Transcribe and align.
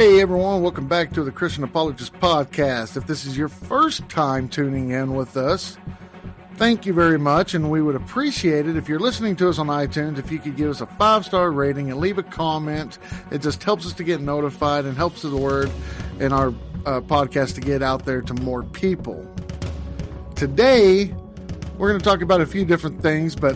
Hey 0.00 0.22
everyone, 0.22 0.62
welcome 0.62 0.88
back 0.88 1.12
to 1.12 1.22
the 1.22 1.30
Christian 1.30 1.62
Apologist 1.62 2.14
Podcast. 2.14 2.96
If 2.96 3.06
this 3.06 3.26
is 3.26 3.36
your 3.36 3.48
first 3.50 4.08
time 4.08 4.48
tuning 4.48 4.92
in 4.92 5.14
with 5.14 5.36
us, 5.36 5.76
thank 6.54 6.86
you 6.86 6.94
very 6.94 7.18
much, 7.18 7.52
and 7.52 7.70
we 7.70 7.82
would 7.82 7.96
appreciate 7.96 8.66
it 8.66 8.78
if 8.78 8.88
you're 8.88 8.98
listening 8.98 9.36
to 9.36 9.50
us 9.50 9.58
on 9.58 9.66
iTunes, 9.66 10.18
if 10.18 10.32
you 10.32 10.38
could 10.38 10.56
give 10.56 10.70
us 10.70 10.80
a 10.80 10.86
five 10.86 11.26
star 11.26 11.52
rating 11.52 11.90
and 11.90 12.00
leave 12.00 12.16
a 12.16 12.22
comment. 12.22 12.96
It 13.30 13.42
just 13.42 13.62
helps 13.62 13.84
us 13.84 13.92
to 13.92 14.02
get 14.02 14.22
notified 14.22 14.86
and 14.86 14.96
helps 14.96 15.20
the 15.20 15.36
word 15.36 15.70
in 16.18 16.32
our 16.32 16.48
uh, 16.86 17.02
podcast 17.02 17.56
to 17.56 17.60
get 17.60 17.82
out 17.82 18.06
there 18.06 18.22
to 18.22 18.32
more 18.32 18.62
people. 18.62 19.30
Today, 20.34 21.14
we're 21.76 21.90
going 21.90 22.00
to 22.00 22.04
talk 22.06 22.22
about 22.22 22.40
a 22.40 22.46
few 22.46 22.64
different 22.64 23.02
things, 23.02 23.36
but 23.36 23.54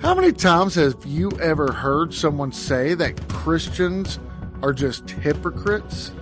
how 0.00 0.14
many 0.14 0.32
times 0.32 0.76
have 0.76 0.96
you 1.04 1.30
ever 1.42 1.72
heard 1.72 2.14
someone 2.14 2.52
say 2.52 2.94
that 2.94 3.28
Christians 3.28 4.18
are 4.62 4.72
just 4.72 5.10
hypocrites? 5.10 6.12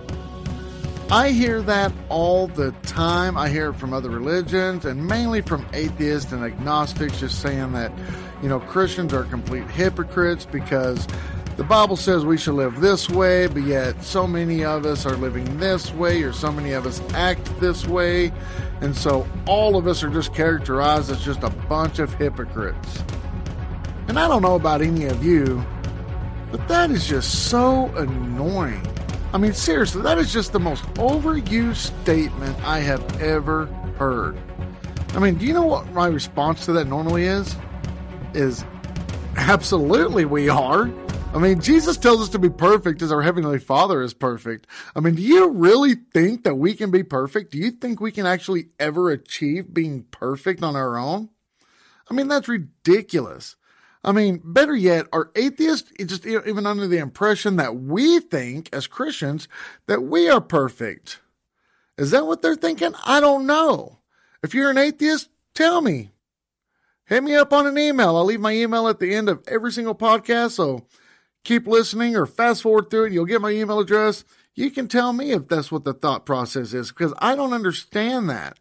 I 1.09 1.29
hear 1.29 1.61
that 1.61 1.93
all 2.09 2.47
the 2.47 2.71
time. 2.83 3.37
I 3.37 3.47
hear 3.47 3.69
it 3.69 3.75
from 3.75 3.93
other 3.93 4.09
religions 4.09 4.83
and 4.83 5.07
mainly 5.07 5.41
from 5.41 5.65
atheists 5.71 6.33
and 6.33 6.43
agnostics 6.43 7.21
just 7.21 7.41
saying 7.41 7.71
that, 7.73 7.93
you 8.41 8.49
know, 8.49 8.59
Christians 8.59 9.13
are 9.13 9.23
complete 9.23 9.69
hypocrites 9.69 10.45
because 10.45 11.07
the 11.55 11.63
Bible 11.63 11.95
says 11.95 12.25
we 12.25 12.37
should 12.37 12.55
live 12.55 12.81
this 12.81 13.09
way, 13.09 13.47
but 13.47 13.63
yet 13.63 14.03
so 14.03 14.27
many 14.27 14.65
of 14.65 14.85
us 14.85 15.05
are 15.05 15.15
living 15.15 15.57
this 15.57 15.91
way, 15.93 16.21
or 16.21 16.31
so 16.31 16.51
many 16.51 16.73
of 16.73 16.85
us 16.85 17.01
act 17.13 17.59
this 17.59 17.87
way. 17.87 18.31
And 18.81 18.95
so 18.95 19.25
all 19.47 19.75
of 19.75 19.87
us 19.87 20.03
are 20.03 20.09
just 20.09 20.35
characterized 20.35 21.09
as 21.09 21.23
just 21.23 21.41
a 21.41 21.49
bunch 21.49 21.99
of 21.99 22.13
hypocrites. 22.13 23.03
And 24.07 24.19
I 24.19 24.27
don't 24.27 24.41
know 24.41 24.55
about 24.55 24.81
any 24.81 25.05
of 25.05 25.25
you, 25.25 25.65
but 26.51 26.67
that 26.67 26.91
is 26.91 27.07
just 27.07 27.49
so 27.49 27.87
annoying. 27.95 28.85
I 29.33 29.37
mean, 29.37 29.53
seriously, 29.53 30.01
that 30.03 30.17
is 30.17 30.31
just 30.31 30.53
the 30.53 30.59
most 30.59 30.83
overused 30.95 31.91
statement 32.01 32.57
I 32.63 32.79
have 32.79 33.21
ever 33.21 33.65
heard. 33.97 34.37
I 35.09 35.19
mean, 35.19 35.35
do 35.35 35.45
you 35.45 35.53
know 35.53 35.65
what 35.65 35.91
my 35.93 36.07
response 36.07 36.65
to 36.65 36.73
that 36.73 36.85
normally 36.85 37.25
is? 37.25 37.55
Is 38.33 38.63
absolutely 39.35 40.25
we 40.25 40.47
are. 40.49 40.89
I 41.33 41.39
mean, 41.39 41.59
Jesus 41.59 41.97
tells 41.97 42.21
us 42.21 42.29
to 42.29 42.39
be 42.39 42.49
perfect 42.49 43.01
as 43.01 43.11
our 43.11 43.21
Heavenly 43.21 43.59
Father 43.59 44.01
is 44.01 44.13
perfect. 44.13 44.65
I 44.95 45.01
mean, 45.01 45.15
do 45.15 45.21
you 45.21 45.49
really 45.49 45.95
think 46.13 46.43
that 46.43 46.55
we 46.55 46.73
can 46.73 46.89
be 46.89 47.03
perfect? 47.03 47.51
Do 47.51 47.57
you 47.57 47.71
think 47.71 47.99
we 47.99 48.11
can 48.11 48.25
actually 48.25 48.69
ever 48.79 49.11
achieve 49.11 49.73
being 49.73 50.05
perfect 50.09 50.63
on 50.63 50.75
our 50.75 50.97
own? 50.97 51.29
I 52.09 52.13
mean, 52.13 52.29
that's 52.29 52.47
ridiculous. 52.47 53.57
I 54.07 54.13
mean, 54.13 54.39
better 54.41 54.73
yet, 54.73 55.05
are 55.11 55.31
atheists 55.35 55.91
just 56.05 56.25
even 56.25 56.65
under 56.65 56.87
the 56.87 56.97
impression 56.97 57.57
that 57.57 57.75
we 57.75 58.21
think 58.21 58.69
as 58.71 58.87
Christians 58.87 59.49
that 59.87 60.01
we 60.01 60.29
are 60.29 60.39
perfect? 60.39 61.19
Is 61.97 62.11
that 62.11 62.25
what 62.25 62.41
they're 62.41 62.55
thinking? 62.55 62.93
I 63.05 63.19
don't 63.19 63.45
know. 63.45 63.99
If 64.41 64.53
you're 64.53 64.69
an 64.69 64.77
atheist, 64.77 65.27
tell 65.53 65.81
me. 65.81 66.11
Hit 67.03 67.21
me 67.21 67.35
up 67.35 67.51
on 67.51 67.67
an 67.67 67.77
email. 67.77 68.15
I'll 68.15 68.23
leave 68.23 68.39
my 68.39 68.53
email 68.53 68.87
at 68.87 68.99
the 68.99 69.13
end 69.13 69.27
of 69.27 69.43
every 69.45 69.73
single 69.73 69.95
podcast. 69.95 70.51
So 70.51 70.87
keep 71.43 71.67
listening 71.67 72.15
or 72.15 72.25
fast 72.25 72.61
forward 72.61 72.89
through 72.89 73.07
it. 73.07 73.11
You'll 73.11 73.25
get 73.25 73.41
my 73.41 73.51
email 73.51 73.79
address. 73.79 74.23
You 74.55 74.71
can 74.71 74.87
tell 74.87 75.11
me 75.11 75.31
if 75.31 75.49
that's 75.49 75.69
what 75.69 75.83
the 75.83 75.93
thought 75.93 76.25
process 76.25 76.73
is 76.73 76.93
because 76.93 77.13
I 77.17 77.35
don't 77.35 77.51
understand 77.51 78.29
that. 78.29 78.57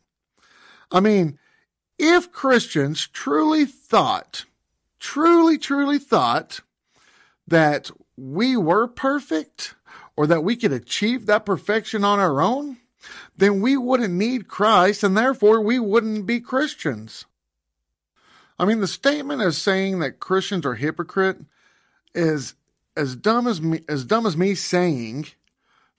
I 0.91 0.99
mean, 0.99 1.39
if 2.01 2.33
Christians 2.33 3.07
truly 3.07 3.65
thought 3.65 4.45
truly, 5.07 5.57
truly 5.57 6.01
thought 6.01 6.59
that 7.47 7.93
we 8.17 8.57
were 8.57 8.89
perfect 8.89 9.77
or 10.17 10.27
that 10.27 10.43
we 10.43 10.57
could 10.57 10.73
achieve 10.73 11.27
that 11.27 11.47
perfection 11.47 12.03
on 12.03 12.19
our 12.19 12.41
own, 12.41 12.79
then 13.37 13.61
we 13.61 13.77
wouldn't 13.77 14.13
need 14.13 14.49
Christ 14.49 15.05
and 15.05 15.17
therefore 15.17 15.61
we 15.61 15.79
wouldn't 15.79 16.27
be 16.27 16.41
Christians. 16.41 17.25
I 18.59 18.65
mean, 18.65 18.81
the 18.81 18.89
statement 18.89 19.43
as 19.43 19.57
saying 19.57 20.01
that 20.01 20.19
Christians 20.19 20.67
are 20.67 20.75
hypocrite 20.75 21.39
is 22.13 22.55
as 22.97 23.15
dumb 23.15 23.47
as 23.47 23.63
me, 23.63 23.83
as 23.89 24.05
dumb 24.05 24.27
as 24.27 24.37
me 24.37 24.57
saying 24.57 25.29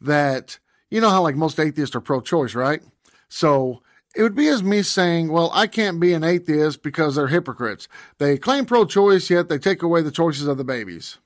that, 0.02 0.60
you 0.92 1.00
know 1.00 1.12
how 1.12 1.22
like 1.22 1.38
most 1.38 1.62
atheists 1.62 1.96
are 1.96 2.02
pro-choice, 2.02 2.56
right? 2.56 2.82
So 3.30 3.82
it 4.18 4.24
would 4.24 4.36
be 4.36 4.48
as 4.48 4.64
me 4.64 4.82
saying, 4.82 5.32
well, 5.32 5.52
I 5.54 5.68
can't 5.68 6.00
be 6.00 6.14
an 6.14 6.24
atheist 6.24 6.82
because 6.82 7.16
they're 7.16 7.28
hypocrites. 7.28 7.88
They 8.18 8.40
claim 8.40 8.66
pro 8.66 8.84
choice, 8.84 9.30
yet 9.30 9.48
they 9.48 9.60
take 9.60 9.84
away 9.84 10.02
the 10.02 10.10
choices 10.10 10.48
of 10.48 10.58
the 10.58 10.64
babies. 10.64 11.20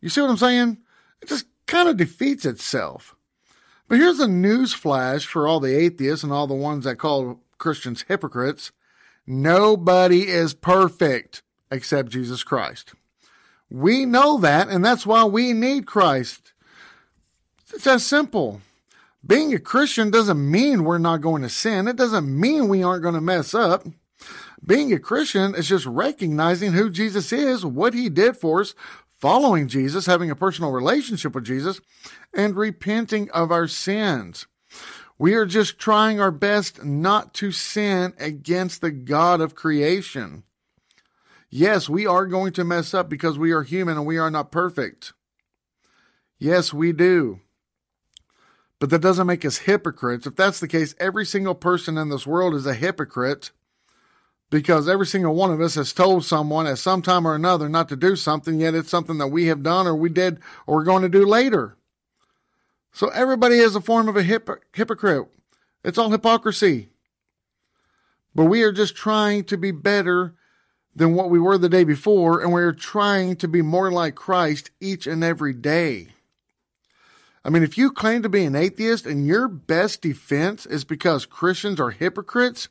You 0.00 0.08
see 0.08 0.20
what 0.20 0.30
I'm 0.30 0.36
saying? 0.36 0.78
It 1.20 1.28
just 1.28 1.46
kind 1.66 1.88
of 1.88 1.96
defeats 1.96 2.44
itself. 2.44 3.16
But 3.88 3.98
here's 3.98 4.20
a 4.20 4.28
news 4.28 4.72
flash 4.72 5.26
for 5.26 5.48
all 5.48 5.58
the 5.58 5.76
atheists 5.76 6.22
and 6.22 6.32
all 6.32 6.46
the 6.46 6.54
ones 6.54 6.84
that 6.84 6.96
call 6.96 7.40
Christians 7.58 8.04
hypocrites. 8.06 8.70
Nobody 9.26 10.28
is 10.28 10.54
perfect 10.54 11.42
except 11.72 12.10
Jesus 12.10 12.44
Christ. 12.44 12.94
We 13.68 14.04
know 14.06 14.38
that, 14.38 14.68
and 14.68 14.84
that's 14.84 15.04
why 15.04 15.24
we 15.24 15.52
need 15.52 15.86
Christ. 15.86 16.52
It's 17.72 17.84
that 17.84 18.00
simple. 18.00 18.60
Being 19.26 19.54
a 19.54 19.58
Christian 19.58 20.10
doesn't 20.10 20.50
mean 20.50 20.84
we're 20.84 20.98
not 20.98 21.20
going 21.20 21.42
to 21.42 21.48
sin. 21.48 21.88
It 21.88 21.96
doesn't 21.96 22.28
mean 22.28 22.68
we 22.68 22.82
aren't 22.82 23.02
going 23.02 23.14
to 23.14 23.20
mess 23.20 23.54
up. 23.54 23.86
Being 24.64 24.92
a 24.92 24.98
Christian 24.98 25.54
is 25.54 25.68
just 25.68 25.86
recognizing 25.86 26.72
who 26.72 26.90
Jesus 26.90 27.32
is, 27.32 27.64
what 27.64 27.94
he 27.94 28.08
did 28.08 28.36
for 28.36 28.60
us, 28.60 28.74
following 29.18 29.68
Jesus, 29.68 30.06
having 30.06 30.30
a 30.30 30.36
personal 30.36 30.70
relationship 30.70 31.34
with 31.34 31.44
Jesus, 31.44 31.80
and 32.34 32.56
repenting 32.56 33.30
of 33.30 33.50
our 33.50 33.68
sins. 33.68 34.46
We 35.18 35.34
are 35.34 35.46
just 35.46 35.78
trying 35.78 36.20
our 36.20 36.30
best 36.30 36.82
not 36.82 37.34
to 37.34 37.52
sin 37.52 38.14
against 38.18 38.80
the 38.80 38.90
God 38.90 39.42
of 39.42 39.54
creation. 39.54 40.44
Yes, 41.50 41.88
we 41.88 42.06
are 42.06 42.26
going 42.26 42.52
to 42.54 42.64
mess 42.64 42.94
up 42.94 43.08
because 43.10 43.36
we 43.36 43.52
are 43.52 43.62
human 43.62 43.98
and 43.98 44.06
we 44.06 44.18
are 44.18 44.30
not 44.30 44.52
perfect. 44.52 45.12
Yes, 46.38 46.72
we 46.72 46.92
do. 46.92 47.40
But 48.80 48.90
that 48.90 49.02
doesn't 49.02 49.26
make 49.26 49.44
us 49.44 49.58
hypocrites. 49.58 50.26
If 50.26 50.34
that's 50.34 50.58
the 50.58 50.66
case, 50.66 50.94
every 50.98 51.26
single 51.26 51.54
person 51.54 51.96
in 51.96 52.08
this 52.08 52.26
world 52.26 52.54
is 52.54 52.66
a 52.66 52.74
hypocrite 52.74 53.52
because 54.48 54.88
every 54.88 55.06
single 55.06 55.34
one 55.34 55.52
of 55.52 55.60
us 55.60 55.76
has 55.76 55.92
told 55.92 56.24
someone 56.24 56.66
at 56.66 56.78
some 56.78 57.02
time 57.02 57.26
or 57.26 57.34
another 57.34 57.68
not 57.68 57.88
to 57.90 57.96
do 57.96 58.16
something, 58.16 58.58
yet 58.58 58.74
it's 58.74 58.90
something 58.90 59.18
that 59.18 59.28
we 59.28 59.46
have 59.46 59.62
done 59.62 59.86
or 59.86 59.94
we 59.94 60.08
did 60.08 60.40
or 60.66 60.76
we're 60.76 60.84
going 60.84 61.02
to 61.02 61.08
do 61.08 61.24
later. 61.24 61.76
So 62.90 63.08
everybody 63.10 63.56
is 63.56 63.76
a 63.76 63.80
form 63.80 64.08
of 64.08 64.16
a 64.16 64.22
hypocrite. 64.22 65.28
It's 65.84 65.98
all 65.98 66.10
hypocrisy. 66.10 66.88
But 68.34 68.46
we 68.46 68.62
are 68.62 68.72
just 68.72 68.96
trying 68.96 69.44
to 69.44 69.56
be 69.56 69.70
better 69.70 70.34
than 70.96 71.14
what 71.14 71.30
we 71.30 71.38
were 71.38 71.58
the 71.58 71.68
day 71.68 71.84
before, 71.84 72.40
and 72.40 72.52
we're 72.52 72.72
trying 72.72 73.36
to 73.36 73.46
be 73.46 73.62
more 73.62 73.92
like 73.92 74.14
Christ 74.14 74.70
each 74.80 75.06
and 75.06 75.22
every 75.22 75.52
day. 75.52 76.08
I 77.44 77.50
mean, 77.50 77.62
if 77.62 77.78
you 77.78 77.90
claim 77.90 78.22
to 78.22 78.28
be 78.28 78.44
an 78.44 78.54
atheist 78.54 79.06
and 79.06 79.26
your 79.26 79.48
best 79.48 80.02
defense 80.02 80.66
is 80.66 80.84
because 80.84 81.24
Christians 81.24 81.80
are 81.80 81.90
hypocrites, 81.90 82.68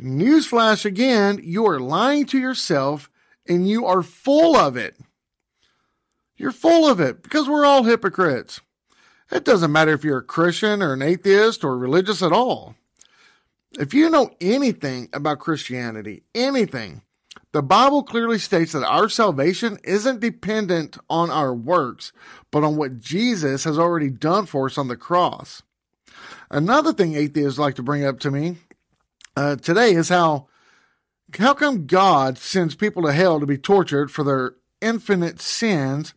newsflash 0.00 0.84
again, 0.84 1.40
you 1.42 1.66
are 1.66 1.78
lying 1.78 2.26
to 2.26 2.38
yourself 2.38 3.10
and 3.46 3.68
you 3.68 3.86
are 3.86 4.02
full 4.02 4.56
of 4.56 4.76
it. 4.76 4.96
You're 6.36 6.52
full 6.52 6.90
of 6.90 7.00
it 7.00 7.22
because 7.22 7.48
we're 7.48 7.66
all 7.66 7.84
hypocrites. 7.84 8.60
It 9.30 9.44
doesn't 9.44 9.72
matter 9.72 9.92
if 9.92 10.02
you're 10.02 10.18
a 10.18 10.22
Christian 10.22 10.82
or 10.82 10.92
an 10.94 11.02
atheist 11.02 11.62
or 11.62 11.76
religious 11.76 12.22
at 12.22 12.32
all. 12.32 12.74
If 13.78 13.94
you 13.94 14.10
know 14.10 14.30
anything 14.40 15.08
about 15.12 15.38
Christianity, 15.38 16.24
anything, 16.34 17.02
the 17.52 17.62
Bible 17.62 18.02
clearly 18.02 18.38
states 18.38 18.72
that 18.72 18.84
our 18.84 19.08
salvation 19.08 19.78
isn't 19.82 20.20
dependent 20.20 20.98
on 21.08 21.30
our 21.30 21.54
works, 21.54 22.12
but 22.50 22.62
on 22.62 22.76
what 22.76 23.00
Jesus 23.00 23.64
has 23.64 23.78
already 23.78 24.10
done 24.10 24.46
for 24.46 24.66
us 24.66 24.78
on 24.78 24.88
the 24.88 24.96
cross. 24.96 25.62
Another 26.50 26.92
thing 26.92 27.14
atheists 27.14 27.58
like 27.58 27.74
to 27.74 27.82
bring 27.82 28.04
up 28.04 28.20
to 28.20 28.30
me 28.30 28.58
uh, 29.36 29.56
today 29.56 29.92
is 29.92 30.08
how 30.08 30.46
how 31.38 31.54
come 31.54 31.86
God 31.86 32.38
sends 32.38 32.74
people 32.74 33.02
to 33.04 33.12
hell 33.12 33.38
to 33.38 33.46
be 33.46 33.58
tortured 33.58 34.10
for 34.10 34.24
their 34.24 34.54
infinite 34.80 35.40
sins 35.40 36.12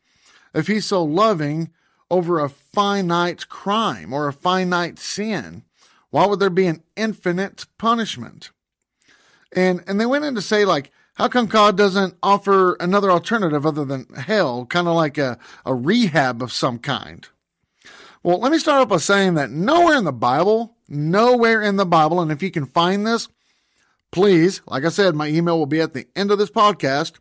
if 0.56 0.68
He's 0.68 0.86
so 0.86 1.04
loving 1.04 1.72
over 2.10 2.40
a 2.40 2.50
finite 2.50 3.48
crime 3.48 4.12
or 4.12 4.28
a 4.28 4.34
finite 4.34 4.98
sin? 4.98 5.64
Why 6.10 6.26
would 6.26 6.40
there 6.40 6.50
be 6.50 6.68
an 6.68 6.84
infinite 6.96 7.66
punishment? 7.78 8.52
And 9.56 9.84
and 9.88 10.00
they 10.00 10.06
went 10.06 10.26
in 10.26 10.36
to 10.36 10.42
say 10.42 10.66
like 10.66 10.92
how 11.16 11.28
come 11.28 11.46
God 11.46 11.78
doesn't 11.78 12.16
offer 12.24 12.74
another 12.76 13.12
alternative 13.12 13.66
other 13.66 13.86
than 13.86 14.08
hell, 14.16 14.66
kind 14.66 14.88
of 14.88 14.96
like 14.96 15.18
a, 15.18 15.38
a 15.66 15.74
rehab 15.76 16.42
of 16.42 16.52
some 16.52 16.80
kind? 16.80 17.28
Well, 18.24 18.40
let 18.40 18.52
me 18.52 18.58
start 18.58 18.82
off 18.82 18.90
by 18.90 18.98
saying 18.98 19.36
that 19.36 19.52
nowhere 19.52 19.98
in 19.98 20.06
the 20.06 20.14
Bible, 20.14 20.78
nowhere 20.88 21.62
in 21.62 21.76
the 21.76 21.86
Bible, 21.86 22.20
and 22.22 22.32
if 22.32 22.42
you 22.42 22.50
can 22.50 22.66
find 22.66 23.06
this, 23.06 23.28
please, 24.12 24.62
like 24.66 24.86
I 24.86 24.90
said, 24.90 25.14
my 25.14 25.28
email 25.28 25.60
will 25.60 25.66
be 25.66 25.82
at 25.82 25.94
the 25.94 26.08
end 26.16 26.32
of 26.32 26.38
this 26.38 26.50
podcast. 26.50 27.20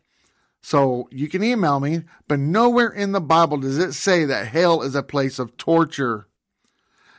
So 0.61 1.09
you 1.11 1.27
can 1.27 1.43
email 1.43 1.81
me, 1.81 2.03
but 2.29 2.39
nowhere 2.39 2.87
in 2.89 3.11
the 3.11 3.19
Bible 3.19 3.57
does 3.57 3.77
it 3.77 3.91
say 3.93 4.23
that 4.23 4.47
hell 4.47 4.81
is 4.81 4.95
a 4.95 5.03
place 5.03 5.37
of 5.37 5.57
torture. 5.57 6.27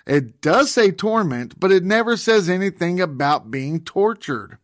It 0.06 0.40
does 0.40 0.70
say 0.70 0.90
torment, 0.90 1.60
but 1.60 1.70
it 1.70 1.84
never 1.84 2.16
says 2.16 2.48
anything 2.48 3.00
about 3.00 3.50
being 3.50 3.80
tortured. 3.80 4.56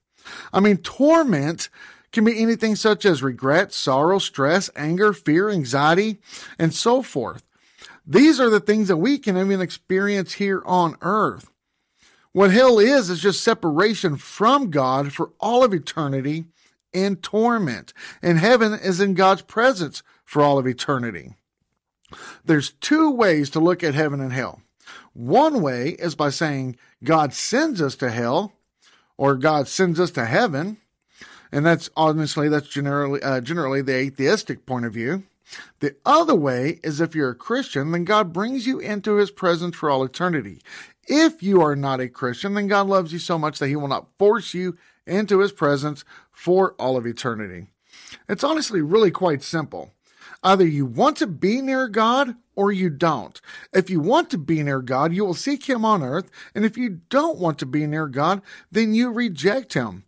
I 0.53 0.61
mean, 0.61 0.79
torment 0.79 1.69
can 2.13 2.25
be 2.25 2.41
anything 2.41 2.77
such 2.77 3.05
as 3.05 3.23
regret, 3.23 3.73
sorrow, 3.73 4.19
stress, 4.19 4.71
anger, 4.75 5.13
fear, 5.13 5.49
anxiety, 5.51 6.19
and 6.59 6.75
so 6.75 7.03
forth. 7.03 7.45
These 8.07 8.41
are 8.41 8.51
the 8.51 8.61
things 8.61 8.89
that 8.89 8.97
we 8.97 9.19
can 9.19 9.37
even 9.37 9.61
experience 9.61 10.35
here 10.35 10.63
on 10.67 10.97
earth. 11.01 11.51
What 12.33 12.51
hell 12.51 12.79
is, 12.79 13.11
is 13.11 13.21
just 13.21 13.43
separation 13.43 14.17
from 14.17 14.71
God 14.71 15.13
for 15.13 15.31
all 15.41 15.65
of 15.65 15.73
eternity 15.73 16.45
in 16.93 17.17
torment. 17.17 17.93
And 18.23 18.39
heaven 18.39 18.73
is 18.73 19.01
in 19.01 19.15
God's 19.15 19.43
presence 19.43 20.03
for 20.25 20.43
all 20.43 20.59
of 20.59 20.67
eternity. 20.67 21.35
There's 22.45 22.71
two 22.73 23.11
ways 23.11 23.51
to 23.51 23.61
look 23.61 23.85
at 23.85 23.95
heaven 23.95 24.21
and 24.21 24.33
hell. 24.33 24.63
One 25.13 25.61
way 25.61 25.91
is 25.91 26.15
by 26.15 26.31
saying 26.31 26.77
God 27.03 27.33
sends 27.33 27.81
us 27.81 27.95
to 27.97 28.11
hell 28.11 28.53
or 29.17 29.37
God 29.37 29.69
sends 29.69 30.01
us 30.01 30.11
to 30.13 30.25
heaven. 30.25 30.79
And 31.53 31.67
that's 31.67 31.91
honestly, 31.97 32.49
that's 32.49 32.69
generally, 32.69 33.23
uh, 33.23 33.41
generally 33.41 33.83
the 33.83 33.95
atheistic 33.95 34.67
point 34.67 34.85
of 34.85 34.95
view. 34.95 35.25
The 35.81 35.97
other 36.07 36.35
way 36.35 36.79
is 36.85 37.01
if 37.01 37.15
you're 37.15 37.31
a 37.31 37.35
Christian, 37.35 37.91
then 37.91 38.05
God 38.05 38.33
brings 38.33 38.67
you 38.67 38.79
into 38.79 39.17
his 39.17 39.31
presence 39.31 39.77
for 39.77 39.91
all 39.91 40.05
eternity. 40.05 40.61
If 41.09 41.43
you 41.43 41.61
are 41.61 41.75
not 41.75 42.01
a 42.01 42.09
Christian, 42.09 42.55
then 42.55 42.69
God 42.69 42.87
loves 42.87 43.13
you 43.13 43.19
so 43.19 43.39
much 43.39 43.59
that 43.59 43.69
he 43.69 43.77
will 43.77 43.89
not 43.89 44.07
force 44.17 44.55
you 44.55 44.79
into 45.07 45.41
his 45.41 45.51
presence 45.51 46.05
for 46.31 46.75
all 46.79 46.97
of 46.97 47.07
eternity. 47.07 47.67
It's 48.29 48.45
honestly 48.45 48.81
really 48.81 49.11
quite 49.11 49.43
simple. 49.43 49.93
Either 50.43 50.67
you 50.67 50.87
want 50.87 51.17
to 51.19 51.27
be 51.27 51.61
near 51.61 51.89
God 51.89 52.37
or 52.55 52.73
you 52.73 52.89
don't. 52.89 53.41
If 53.73 53.91
you 53.91 54.01
want 54.01 54.31
to 54.31 54.39
be 54.39 54.63
near 54.63 54.81
God, 54.81 55.13
you 55.13 55.25
will 55.25 55.35
seek 55.35 55.69
him 55.69 55.85
on 55.85 56.03
earth. 56.03 56.31
And 56.55 56.65
if 56.65 56.79
you 56.79 57.01
don't 57.11 57.39
want 57.39 57.59
to 57.59 57.67
be 57.67 57.87
near 57.87 58.07
God, 58.07 58.41
then 58.71 58.95
you 58.95 59.11
reject 59.11 59.75
him. 59.75 60.05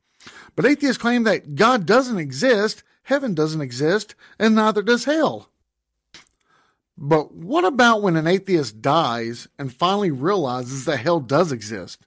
But 0.54 0.66
atheists 0.66 1.00
claim 1.00 1.24
that 1.24 1.54
God 1.54 1.86
doesn't 1.86 2.18
exist, 2.18 2.82
heaven 3.04 3.34
doesn't 3.34 3.60
exist, 3.60 4.14
and 4.38 4.54
neither 4.54 4.82
does 4.82 5.04
hell. 5.04 5.50
But 6.96 7.34
what 7.34 7.64
about 7.64 8.02
when 8.02 8.16
an 8.16 8.26
atheist 8.26 8.82
dies 8.82 9.48
and 9.58 9.72
finally 9.72 10.10
realizes 10.10 10.84
that 10.84 10.98
hell 10.98 11.20
does 11.20 11.50
exist? 11.50 12.06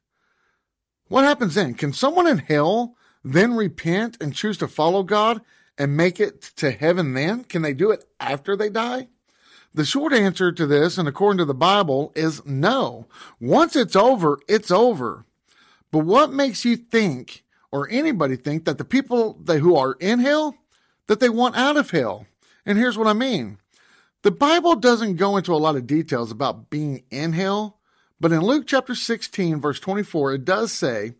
What 1.08 1.24
happens 1.24 1.56
then? 1.56 1.74
Can 1.74 1.94
someone 1.94 2.28
in 2.28 2.40
hell 2.40 2.96
then 3.24 3.56
repent 3.56 4.18
and 4.22 4.34
choose 4.34 4.58
to 4.60 4.68
follow 4.68 5.04
God 5.04 5.42
and 5.78 5.98
make 5.98 6.20
it 6.20 6.42
to 6.58 6.72
heaven 6.72 7.14
then? 7.14 7.44
Can 7.44 7.62
they 7.62 7.74
do 7.74 7.92
it 7.92 8.06
after 8.20 8.56
they 8.56 8.70
die? 8.70 9.08
The 9.74 9.86
short 9.86 10.14
answer 10.14 10.52
to 10.52 10.66
this, 10.66 10.98
and 10.98 11.08
according 11.08 11.40
to 11.40 11.46
the 11.46 11.54
Bible, 11.54 12.14
is 12.16 12.46
no. 12.46 13.08
Once 13.42 13.76
it's 13.76 13.96
over, 13.96 14.40
it's 14.48 14.72
over. 14.72 15.26
But 15.92 16.06
what 16.06 16.32
makes 16.32 16.64
you 16.64 16.78
think, 16.78 17.44
or 17.76 17.90
anybody 17.90 18.38
think, 18.38 18.64
that 18.64 18.78
the 18.78 18.86
people 18.86 19.38
that, 19.44 19.60
who 19.60 19.76
are 19.76 19.98
in 20.00 20.20
hell, 20.20 20.56
that 21.08 21.20
they 21.20 21.28
want 21.28 21.58
out 21.58 21.76
of 21.76 21.92
hell? 21.92 22.26
And 22.66 22.78
here's 22.78 22.98
what 22.98 23.08
I 23.08 23.12
mean. 23.12 23.58
The 24.22 24.32
Bible 24.32 24.78
doesn't 24.78 25.18
go 25.18 25.36
into 25.36 25.54
a 25.54 25.58
lot 25.58 25.76
of 25.76 25.86
details 25.86 26.32
about 26.32 26.70
being 26.70 27.04
in 27.12 27.34
hell, 27.34 27.80
but 28.18 28.32
in 28.32 28.40
Luke 28.40 28.66
chapter 28.66 28.96
16, 28.96 29.60
verse 29.60 29.82
24, 29.82 30.36
it 30.36 30.46
does 30.46 30.72
say, 30.72 31.16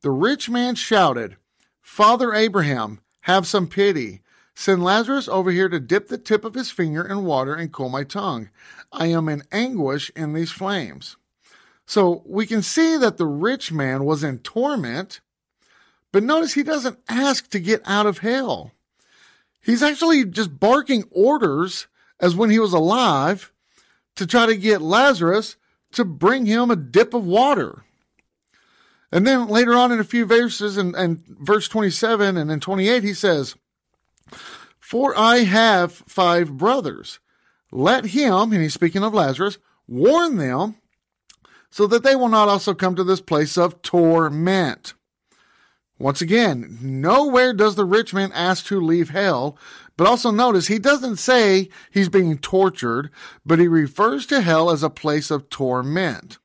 The 0.00 0.10
rich 0.10 0.48
man 0.48 0.76
shouted, 0.76 1.36
Father 1.82 2.32
Abraham, 2.32 3.00
have 3.20 3.46
some 3.46 3.66
pity. 3.66 4.22
Send 4.54 4.82
Lazarus 4.82 5.28
over 5.28 5.50
here 5.50 5.68
to 5.68 5.78
dip 5.78 6.08
the 6.08 6.16
tip 6.16 6.42
of 6.42 6.54
his 6.54 6.70
finger 6.70 7.06
in 7.06 7.26
water 7.26 7.54
and 7.54 7.70
cool 7.70 7.90
my 7.90 8.02
tongue. 8.02 8.48
I 8.90 9.08
am 9.08 9.28
in 9.28 9.42
anguish 9.52 10.10
in 10.16 10.32
these 10.32 10.50
flames. 10.50 11.18
So 11.84 12.22
we 12.26 12.46
can 12.46 12.62
see 12.62 12.96
that 12.96 13.18
the 13.18 13.26
rich 13.26 13.72
man 13.72 14.04
was 14.04 14.24
in 14.24 14.38
torment, 14.38 15.20
but 16.12 16.22
notice 16.22 16.54
he 16.54 16.62
doesn't 16.62 16.98
ask 17.08 17.50
to 17.50 17.60
get 17.60 17.82
out 17.84 18.06
of 18.06 18.18
hell. 18.18 18.72
He's 19.62 19.82
actually 19.82 20.24
just 20.24 20.58
barking 20.58 21.04
orders 21.10 21.86
as 22.20 22.34
when 22.34 22.50
he 22.50 22.58
was 22.58 22.72
alive 22.72 23.52
to 24.16 24.26
try 24.26 24.46
to 24.46 24.56
get 24.56 24.80
Lazarus 24.80 25.56
to 25.92 26.04
bring 26.04 26.46
him 26.46 26.70
a 26.70 26.76
dip 26.76 27.14
of 27.14 27.24
water. 27.24 27.84
And 29.10 29.26
then 29.26 29.48
later 29.48 29.74
on 29.74 29.92
in 29.92 30.00
a 30.00 30.04
few 30.04 30.26
verses, 30.26 30.76
and, 30.76 30.94
and 30.94 31.24
verse 31.26 31.68
27 31.68 32.36
and 32.36 32.50
in 32.50 32.60
28, 32.60 33.02
he 33.02 33.14
says, 33.14 33.54
For 34.78 35.18
I 35.18 35.38
have 35.38 35.92
five 35.92 36.56
brothers. 36.56 37.18
Let 37.70 38.06
him, 38.06 38.52
and 38.52 38.62
he's 38.62 38.74
speaking 38.74 39.02
of 39.02 39.14
Lazarus, 39.14 39.58
warn 39.86 40.36
them 40.36 40.76
so 41.70 41.86
that 41.86 42.02
they 42.02 42.16
will 42.16 42.28
not 42.28 42.48
also 42.48 42.74
come 42.74 42.94
to 42.96 43.04
this 43.04 43.20
place 43.20 43.56
of 43.56 43.82
torment. 43.82 44.94
Once 45.98 46.20
again, 46.20 46.78
nowhere 46.80 47.52
does 47.52 47.74
the 47.74 47.84
rich 47.84 48.14
man 48.14 48.30
ask 48.32 48.66
to 48.66 48.80
leave 48.80 49.10
hell, 49.10 49.58
but 49.96 50.06
also 50.06 50.30
notice 50.30 50.68
he 50.68 50.78
doesn't 50.78 51.16
say 51.16 51.68
he's 51.90 52.08
being 52.08 52.38
tortured, 52.38 53.10
but 53.44 53.58
he 53.58 53.66
refers 53.66 54.24
to 54.24 54.40
hell 54.40 54.70
as 54.70 54.84
a 54.84 54.90
place 54.90 55.28
of 55.30 55.50
torment. 55.50 56.38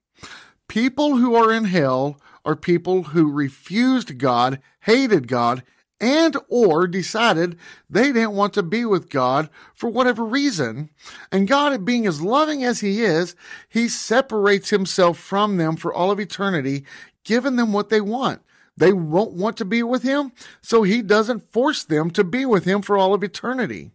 People 0.68 1.18
who 1.18 1.36
are 1.36 1.52
in 1.54 1.66
hell 1.66 2.20
are 2.44 2.56
people 2.56 3.04
who 3.04 3.32
refused 3.32 4.18
God, 4.18 4.60
hated 4.82 5.28
God, 5.28 5.62
and 6.02 6.36
or 6.50 6.88
decided 6.88 7.58
they 7.88 8.12
didn't 8.12 8.34
want 8.34 8.54
to 8.54 8.64
be 8.64 8.84
with 8.84 9.10
God 9.10 9.50
for 9.76 9.88
whatever 9.90 10.26
reason. 10.26 10.90
And 11.32 11.48
God, 11.48 11.86
being 11.86 12.08
as 12.08 12.22
loving 12.22 12.64
as 12.64 12.80
he 12.80 13.04
is, 13.04 13.36
he 13.70 13.88
separates 13.88 14.72
himself 14.72 15.18
from 15.18 15.58
them 15.58 15.78
for 15.78 15.94
all 15.94 16.10
of 16.10 16.20
eternity, 16.20 16.86
giving 17.24 17.56
them 17.56 17.72
what 17.72 17.90
they 17.90 18.02
want. 18.02 18.42
They 18.76 18.94
won't 18.94 19.34
want 19.34 19.58
to 19.58 19.66
be 19.66 19.84
with 19.84 20.04
him, 20.04 20.32
so 20.62 20.84
he 20.84 21.02
doesn't 21.02 21.52
force 21.52 21.84
them 21.84 22.10
to 22.12 22.24
be 22.24 22.46
with 22.46 22.66
him 22.66 22.82
for 22.82 22.98
all 22.98 23.14
of 23.14 23.24
eternity. 23.24 23.92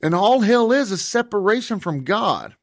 And 0.00 0.14
all 0.14 0.40
hell 0.40 0.70
is 0.70 0.92
is 0.92 1.04
separation 1.04 1.80
from 1.80 2.04
God. 2.04 2.54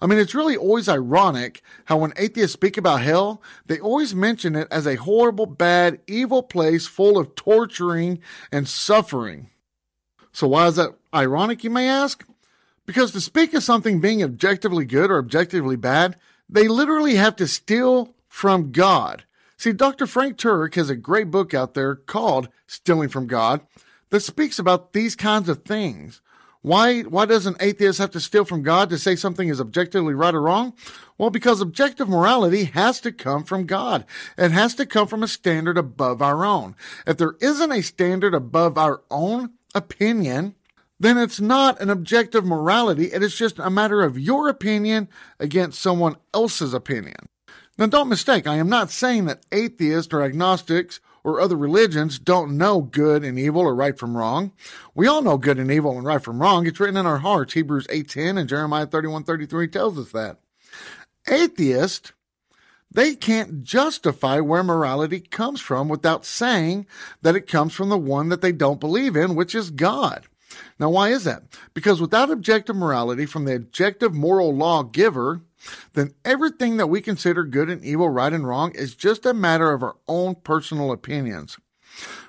I 0.00 0.06
mean, 0.06 0.18
it's 0.18 0.34
really 0.34 0.56
always 0.56 0.88
ironic 0.88 1.62
how 1.84 1.98
when 1.98 2.14
atheists 2.16 2.54
speak 2.54 2.76
about 2.76 3.02
hell, 3.02 3.42
they 3.66 3.78
always 3.78 4.14
mention 4.14 4.56
it 4.56 4.68
as 4.70 4.86
a 4.86 4.96
horrible, 4.96 5.46
bad, 5.46 6.00
evil 6.06 6.42
place 6.42 6.86
full 6.86 7.18
of 7.18 7.34
torturing 7.34 8.20
and 8.50 8.66
suffering. 8.66 9.50
So 10.32 10.48
why 10.48 10.66
is 10.66 10.76
that 10.76 10.94
ironic, 11.14 11.62
you 11.62 11.70
may 11.70 11.88
ask? 11.88 12.26
Because 12.86 13.12
to 13.12 13.20
speak 13.20 13.52
of 13.54 13.62
something 13.62 14.00
being 14.00 14.22
objectively 14.22 14.86
good 14.86 15.10
or 15.10 15.18
objectively 15.18 15.76
bad, 15.76 16.16
they 16.48 16.66
literally 16.66 17.16
have 17.16 17.36
to 17.36 17.46
steal 17.46 18.14
from 18.28 18.72
God. 18.72 19.24
See, 19.60 19.74
Dr. 19.74 20.06
Frank 20.06 20.38
Turek 20.38 20.76
has 20.76 20.88
a 20.88 20.96
great 20.96 21.30
book 21.30 21.52
out 21.52 21.74
there 21.74 21.94
called 21.94 22.48
Stealing 22.66 23.10
from 23.10 23.26
God 23.26 23.60
that 24.08 24.20
speaks 24.20 24.58
about 24.58 24.94
these 24.94 25.14
kinds 25.14 25.50
of 25.50 25.64
things. 25.64 26.22
Why, 26.62 27.02
why 27.02 27.26
does 27.26 27.44
an 27.44 27.56
atheist 27.60 27.98
have 27.98 28.10
to 28.12 28.20
steal 28.20 28.46
from 28.46 28.62
God 28.62 28.88
to 28.88 28.96
say 28.96 29.16
something 29.16 29.50
is 29.50 29.60
objectively 29.60 30.14
right 30.14 30.34
or 30.34 30.40
wrong? 30.40 30.72
Well, 31.18 31.28
because 31.28 31.60
objective 31.60 32.08
morality 32.08 32.64
has 32.64 33.02
to 33.02 33.12
come 33.12 33.44
from 33.44 33.66
God. 33.66 34.06
It 34.38 34.50
has 34.50 34.74
to 34.76 34.86
come 34.86 35.06
from 35.06 35.22
a 35.22 35.28
standard 35.28 35.76
above 35.76 36.22
our 36.22 36.42
own. 36.42 36.74
If 37.06 37.18
there 37.18 37.34
isn't 37.42 37.70
a 37.70 37.82
standard 37.82 38.32
above 38.32 38.78
our 38.78 39.02
own 39.10 39.50
opinion, 39.74 40.54
then 40.98 41.18
it's 41.18 41.38
not 41.38 41.78
an 41.82 41.90
objective 41.90 42.46
morality. 42.46 43.12
It 43.12 43.22
is 43.22 43.34
just 43.34 43.58
a 43.58 43.68
matter 43.68 44.00
of 44.00 44.18
your 44.18 44.48
opinion 44.48 45.10
against 45.38 45.82
someone 45.82 46.16
else's 46.32 46.72
opinion. 46.72 47.28
Now, 47.80 47.86
don't 47.86 48.10
mistake, 48.10 48.46
I 48.46 48.56
am 48.56 48.68
not 48.68 48.90
saying 48.90 49.24
that 49.24 49.46
atheists 49.50 50.12
or 50.12 50.22
agnostics 50.22 51.00
or 51.24 51.40
other 51.40 51.56
religions 51.56 52.18
don't 52.18 52.58
know 52.58 52.82
good 52.82 53.24
and 53.24 53.38
evil 53.38 53.62
or 53.62 53.74
right 53.74 53.98
from 53.98 54.18
wrong. 54.18 54.52
We 54.94 55.06
all 55.06 55.22
know 55.22 55.38
good 55.38 55.58
and 55.58 55.70
evil 55.70 55.96
and 55.96 56.04
right 56.04 56.22
from 56.22 56.42
wrong. 56.42 56.66
It's 56.66 56.78
written 56.78 56.98
in 56.98 57.06
our 57.06 57.20
hearts. 57.20 57.54
Hebrews 57.54 57.86
8:10 57.88 58.36
and 58.36 58.50
Jeremiah 58.50 58.86
31:33 58.86 59.66
tells 59.66 59.98
us 59.98 60.12
that. 60.12 60.40
Atheists, 61.26 62.12
they 62.90 63.14
can't 63.14 63.62
justify 63.62 64.40
where 64.40 64.62
morality 64.62 65.20
comes 65.20 65.62
from 65.62 65.88
without 65.88 66.26
saying 66.26 66.86
that 67.22 67.34
it 67.34 67.46
comes 67.46 67.72
from 67.72 67.88
the 67.88 67.96
one 67.96 68.28
that 68.28 68.42
they 68.42 68.52
don't 68.52 68.78
believe 68.78 69.16
in, 69.16 69.34
which 69.34 69.54
is 69.54 69.70
God. 69.70 70.26
Now, 70.78 70.90
why 70.90 71.08
is 71.08 71.24
that? 71.24 71.44
Because 71.72 71.98
without 71.98 72.30
objective 72.30 72.76
morality 72.76 73.24
from 73.24 73.46
the 73.46 73.54
objective 73.54 74.12
moral 74.12 74.54
law 74.54 74.82
giver, 74.82 75.40
then 75.92 76.12
everything 76.24 76.76
that 76.76 76.88
we 76.88 77.00
consider 77.00 77.44
good 77.44 77.68
and 77.68 77.84
evil, 77.84 78.08
right 78.08 78.32
and 78.32 78.46
wrong 78.46 78.72
is 78.74 78.94
just 78.94 79.26
a 79.26 79.34
matter 79.34 79.72
of 79.72 79.82
our 79.82 79.96
own 80.08 80.34
personal 80.36 80.92
opinions. 80.92 81.58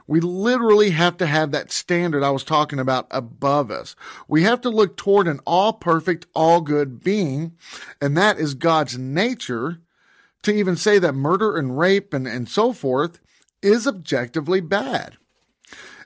We 0.08 0.20
literally 0.20 0.90
have 0.92 1.18
to 1.18 1.26
have 1.26 1.52
that 1.52 1.72
standard 1.72 2.24
I 2.24 2.32
was 2.32 2.44
talking 2.44 2.80
about 2.80 3.08
above 3.12 3.72
us. 3.72 3.96
We 4.28 4.44
have 4.44 4.60
to 4.62 4.70
look 4.70 4.98
toward 4.98 5.28
an 5.28 5.40
all 5.46 5.74
perfect, 5.74 6.26
all 6.34 6.62
good 6.62 7.04
being, 7.04 7.54
and 8.02 8.18
that 8.18 8.38
is 8.38 8.54
God's 8.54 8.98
nature. 8.98 9.80
To 10.44 10.52
even 10.52 10.76
say 10.76 10.98
that 10.98 11.14
murder 11.14 11.56
and 11.56 11.78
rape 11.78 12.16
and, 12.16 12.28
and 12.28 12.50
so 12.50 12.74
forth 12.74 13.20
is 13.62 13.86
objectively 13.86 14.60
bad. 14.60 15.18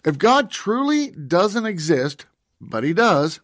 If 0.04 0.18
God 0.18 0.52
truly 0.52 1.12
doesn't 1.12 1.66
exist, 1.66 2.26
but 2.60 2.84
he 2.84 2.94
does, 2.94 3.40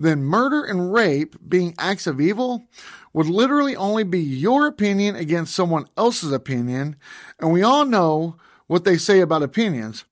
then 0.00 0.24
murder 0.24 0.64
and 0.64 0.92
rape 0.92 1.36
being 1.46 1.74
acts 1.78 2.06
of 2.06 2.20
evil 2.20 2.66
would 3.12 3.26
literally 3.26 3.76
only 3.76 4.02
be 4.02 4.20
your 4.20 4.66
opinion 4.66 5.14
against 5.14 5.54
someone 5.54 5.86
else's 5.96 6.32
opinion. 6.32 6.96
And 7.38 7.52
we 7.52 7.62
all 7.62 7.84
know 7.84 8.36
what 8.66 8.84
they 8.84 8.96
say 8.96 9.20
about 9.20 9.42
opinions. 9.42 10.04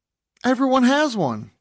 Everyone 0.44 0.82
has 0.82 1.16
one. 1.16 1.52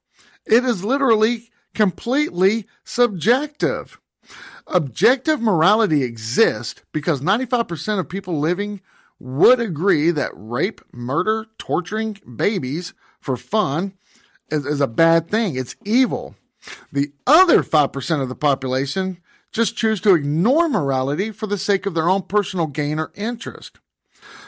It 0.45 0.65
is 0.65 0.83
literally 0.83 1.49
completely 1.73 2.67
subjective. 2.83 3.99
Objective 4.67 5.39
morality 5.39 6.03
exists 6.03 6.81
because 6.91 7.21
95% 7.21 7.99
of 7.99 8.09
people 8.09 8.39
living 8.39 8.81
would 9.19 9.61
agree 9.61 10.11
that 10.11 10.31
rape, 10.33 10.81
murder, 10.91 11.47
torturing 11.57 12.17
babies 12.35 12.93
for 13.21 13.37
fun 13.37 13.93
is, 14.49 14.65
is 14.65 14.81
a 14.81 14.87
bad 14.87 15.29
thing. 15.29 15.55
It's 15.55 15.75
evil. 15.85 16.35
The 16.91 17.11
other 17.25 17.63
5% 17.63 18.21
of 18.21 18.29
the 18.29 18.35
population 18.35 19.17
just 19.51 19.75
choose 19.75 20.01
to 20.01 20.15
ignore 20.15 20.69
morality 20.69 21.31
for 21.31 21.47
the 21.47 21.57
sake 21.57 21.85
of 21.85 21.93
their 21.93 22.09
own 22.09 22.23
personal 22.23 22.67
gain 22.67 22.99
or 22.99 23.11
interest. 23.15 23.79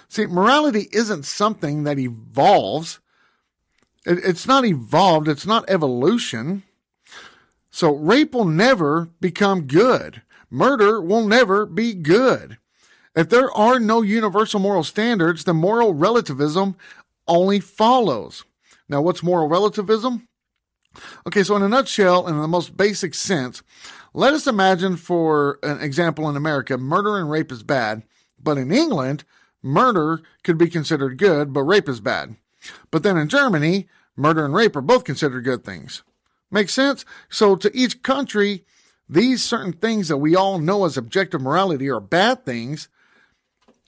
See, 0.08 0.26
morality 0.26 0.88
isn't 0.92 1.26
something 1.26 1.84
that 1.84 2.00
evolves. 2.00 3.00
It's 4.06 4.48
not 4.48 4.66
evolved. 4.66 5.28
It's 5.28 5.46
not 5.46 5.70
evolution. 5.70 6.64
So 7.72 7.94
rape 7.94 8.34
will 8.34 8.46
never 8.46 9.10
become 9.22 9.68
good. 9.68 10.22
Murder 10.50 11.00
will 11.02 11.28
never 11.28 11.66
be 11.66 11.94
good. 11.94 12.58
If 13.16 13.30
there 13.30 13.52
are 13.52 13.80
no 13.80 14.02
universal 14.02 14.60
moral 14.60 14.84
standards, 14.84 15.44
then 15.44 15.58
moral 15.58 15.94
relativism 15.94 16.76
only 17.28 17.60
follows. 17.60 18.46
Now, 18.88 19.02
what's 19.02 19.22
moral 19.22 19.48
relativism? 19.48 20.29
Okay, 21.28 21.44
so 21.44 21.56
in 21.56 21.64
a 21.64 21.70
nutshell, 21.70 22.28
in 22.28 22.40
the 22.40 22.48
most 22.48 22.76
basic 22.76 23.14
sense, 23.14 23.62
let 24.14 24.34
us 24.34 24.48
imagine, 24.48 24.96
for 24.98 25.60
an 25.64 25.82
example, 25.82 26.30
in 26.30 26.36
America, 26.36 26.78
murder 26.78 27.18
and 27.18 27.30
rape 27.30 27.52
is 27.52 27.64
bad, 27.64 28.04
but 28.42 28.58
in 28.58 28.72
England, 28.72 29.24
murder 29.62 30.22
could 30.44 30.58
be 30.58 30.70
considered 30.70 31.18
good, 31.18 31.54
but 31.54 31.64
rape 31.64 31.88
is 31.88 32.00
bad. 32.00 32.36
But 32.92 33.04
then 33.04 33.18
in 33.18 33.30
Germany, 33.30 33.88
murder 34.16 34.46
and 34.46 34.54
rape 34.54 34.76
are 34.76 34.82
both 34.82 35.04
considered 35.04 35.44
good 35.44 35.64
things. 35.64 36.04
Make 36.52 36.70
sense? 36.70 37.06
So 37.30 37.56
to 37.56 37.76
each 37.76 38.02
country, 38.02 38.66
these 39.08 39.44
certain 39.44 39.74
things 39.74 40.08
that 40.08 40.18
we 40.18 40.36
all 40.36 40.60
know 40.60 40.86
as 40.86 40.98
objective 40.98 41.42
morality 41.42 41.90
are 41.90 42.00
bad 42.00 42.46
things 42.46 42.90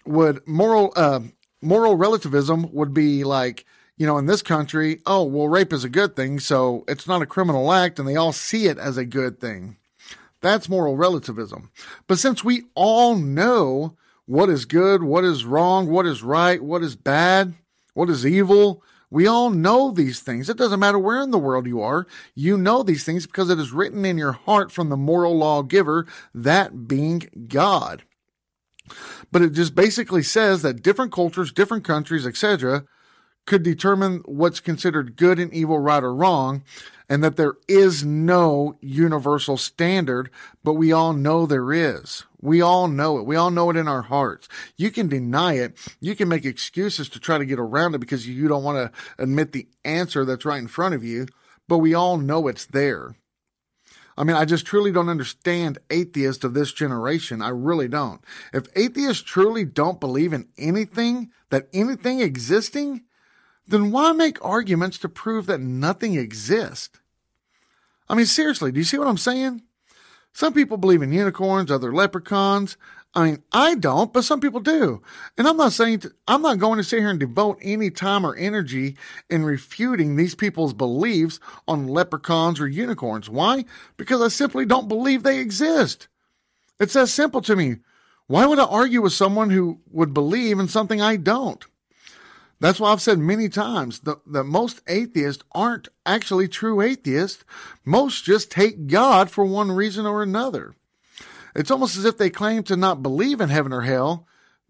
would 0.06 0.46
moral 0.48 0.94
uh, 0.96 1.20
moral 1.62 1.96
relativism 1.96 2.72
would 2.74 2.94
be 2.94 3.24
like 3.24 3.66
you 4.02 4.08
know 4.08 4.18
in 4.18 4.26
this 4.26 4.42
country 4.42 5.00
oh 5.06 5.24
well 5.24 5.48
rape 5.48 5.72
is 5.72 5.84
a 5.84 5.90
good 5.90 6.16
thing 6.16 6.40
so 6.40 6.84
it's 6.88 7.08
not 7.08 7.22
a 7.22 7.28
criminal 7.28 7.72
act 7.72 8.00
and 8.00 8.08
they 8.08 8.16
all 8.16 8.32
see 8.32 8.66
it 8.66 8.80
as 8.80 8.98
a 8.98 9.06
good 9.06 9.40
thing 9.40 9.78
that's 10.42 10.68
moral 10.68 10.98
relativism 10.98 11.70
but 12.08 12.18
since 12.18 12.44
we 12.44 12.64
all 12.74 13.14
know 13.14 13.96
what 14.26 14.50
is 14.50 14.66
good 14.66 15.04
what 15.04 15.24
is 15.24 15.46
wrong 15.46 15.88
what 15.88 16.08
is 16.08 16.24
right 16.24 16.64
what 16.64 16.82
is 16.82 16.96
bad 16.96 17.54
what 17.94 18.10
is 18.10 18.26
evil 18.26 18.82
we 19.12 19.28
all 19.28 19.50
know 19.50 19.92
these 19.92 20.22
things. 20.22 20.50
It 20.50 20.56
doesn't 20.56 20.80
matter 20.80 20.98
where 20.98 21.22
in 21.22 21.32
the 21.32 21.38
world 21.38 21.68
you 21.68 21.82
are. 21.82 22.08
You 22.34 22.58
know 22.58 22.82
these 22.82 23.04
things 23.04 23.28
because 23.28 23.50
it 23.50 23.60
is 23.60 23.74
written 23.74 24.06
in 24.06 24.18
your 24.18 24.32
heart 24.32 24.72
from 24.72 24.88
the 24.88 24.96
moral 24.96 25.38
lawgiver, 25.38 26.08
that 26.34 26.88
being 26.88 27.24
God. 27.50 28.04
But 29.30 29.42
it 29.42 29.50
just 29.52 29.76
basically 29.76 30.24
says 30.24 30.62
that 30.62 30.82
different 30.82 31.12
cultures, 31.12 31.52
different 31.52 31.84
countries, 31.84 32.26
etc., 32.26 32.86
could 33.46 33.64
determine 33.64 34.22
what's 34.26 34.60
considered 34.60 35.16
good 35.16 35.40
and 35.40 35.54
evil, 35.54 35.80
right 35.80 36.04
or 36.04 36.14
wrong, 36.14 36.64
and 37.10 37.24
that 37.24 37.36
there 37.36 37.56
is 37.68 38.06
no 38.06 38.78
universal 38.80 39.58
standard, 39.58 40.30
but 40.64 40.76
we 40.76 40.92
all 40.92 41.14
know 41.14 41.46
there 41.46 41.74
is. 41.74 42.24
We 42.40 42.62
all 42.62 42.88
know 42.88 43.18
it. 43.18 43.26
We 43.26 43.36
all 43.36 43.52
know 43.52 43.70
it 43.70 43.76
in 43.76 43.88
our 43.88 44.04
hearts. 44.04 44.48
You 44.78 44.92
can 44.92 45.10
deny 45.10 45.56
it. 45.56 45.78
You 46.00 46.16
can 46.16 46.30
make 46.30 46.46
excuses 46.46 47.10
to 47.10 47.20
try 47.20 47.38
to 47.38 47.46
get 47.46 47.60
around 47.60 47.96
it 47.96 48.00
because 48.00 48.28
you 48.28 48.48
don't 48.48 48.64
want 48.64 48.78
to 48.78 49.22
admit 49.22 49.52
the 49.52 49.68
answer 49.84 50.24
that's 50.24 50.46
right 50.46 50.62
in 50.62 50.68
front 50.68 50.96
of 50.96 51.04
you, 51.04 51.28
but 51.68 51.80
we 51.80 51.94
all 51.94 52.18
know 52.18 52.48
it's 52.48 52.66
there. 52.66 53.16
I 54.18 54.24
mean, 54.24 54.36
I 54.36 54.46
just 54.46 54.66
truly 54.66 54.92
don't 54.92 55.10
understand 55.10 55.80
atheists 55.90 56.44
of 56.44 56.54
this 56.54 56.72
generation. 56.72 57.42
I 57.42 57.50
really 57.50 57.88
don't. 57.88 58.22
If 58.54 58.68
atheists 58.76 59.24
truly 59.24 59.66
don't 59.66 60.00
believe 60.00 60.34
in 60.34 60.48
anything, 60.58 61.32
that 61.50 61.68
anything 61.74 62.22
existing, 62.22 63.04
then 63.72 63.92
why 63.92 64.12
make 64.12 64.44
arguments 64.44 64.98
to 65.00 65.10
prove 65.10 65.48
that 65.48 65.62
nothing 65.62 66.16
exists? 66.16 67.00
I 68.08 68.16
mean, 68.16 68.26
seriously, 68.26 68.72
do 68.72 68.80
you 68.80 68.84
see 68.84 68.98
what 68.98 69.08
I'm 69.08 69.18
saying? 69.18 69.64
Some 70.34 70.54
people 70.54 70.78
believe 70.78 71.02
in 71.02 71.12
unicorns, 71.12 71.72
other 71.72 71.94
leprechauns. 71.94 72.78
I 73.14 73.26
mean, 73.26 73.44
I 73.52 73.76
don't, 73.76 74.14
but 74.14 74.24
some 74.24 74.40
people 74.40 74.62
do. 74.62 75.02
And 75.38 75.48
I'm 75.48 75.58
not 75.58 75.74
saying, 75.74 76.00
to, 76.00 76.14
I'm 76.28 76.42
not 76.42 76.60
going 76.60 76.78
to 76.78 76.84
sit 76.84 77.00
here 77.00 77.10
and 77.10 77.20
devote 77.20 77.58
any 77.62 77.90
time 77.90 78.26
or 78.26 78.36
energy 78.36 78.96
in 79.30 79.44
refuting 79.44 80.16
these 80.16 80.36
people's 80.36 80.74
beliefs 80.74 81.40
on 81.68 81.88
leprechauns 81.88 82.62
or 82.62 82.68
unicorns. 82.68 83.30
Why? 83.30 83.66
Because 83.98 84.22
I 84.22 84.30
simply 84.30 84.66
don't 84.66 84.88
believe 84.88 85.24
they 85.24 85.40
exist. 85.40 86.08
It's 86.80 86.94
that 86.94 87.08
simple 87.08 87.42
to 87.42 87.56
me. 87.56 87.78
Why 88.28 88.46
would 88.46 88.60
I 88.60 88.66
argue 88.66 89.02
with 89.02 89.12
someone 89.12 89.50
who 89.50 89.82
would 89.92 90.14
believe 90.14 90.58
in 90.58 90.70
something 90.70 91.02
I 91.02 91.18
don't? 91.18 91.66
That's 92.62 92.80
why 92.80 92.92
I've 92.92 93.02
said 93.02 93.18
many 93.18 93.50
times 93.50 94.02
that, 94.02 94.20
that 94.32 94.44
most 94.44 94.82
atheists 94.88 95.44
aren't 95.52 95.88
actually 96.06 96.48
true 96.48 96.80
atheists. 96.80 97.44
Most 97.84 98.24
just 98.24 98.54
hate 98.54 98.86
God 98.86 99.32
for 99.32 99.44
one 99.44 99.72
reason 99.72 100.06
or 100.06 100.22
another. 100.22 100.76
It's 101.56 101.72
almost 101.72 101.98
as 101.98 102.06
if 102.06 102.20
they 102.20 102.30
claim 102.30 102.62
to 102.64 102.76
not 102.78 103.02
believe 103.02 103.42
in 103.42 103.50
heaven 103.50 103.74
or 103.74 103.82
hell, 103.82 104.28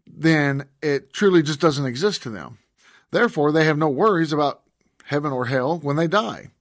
then 0.07 0.69
it 0.81 1.11
truly 1.11 1.43
just 1.43 1.59
doesn't 1.59 1.85
exist 1.85 2.23
to 2.23 2.29
them. 2.29 2.59
Therefore, 3.11 3.51
they 3.51 3.65
have 3.65 3.77
no 3.77 3.89
worries 3.89 4.31
about 4.31 4.61
heaven 5.03 5.33
or 5.33 5.47
hell 5.47 5.77
when 5.77 5.97
they 5.97 6.07
die. 6.07 6.51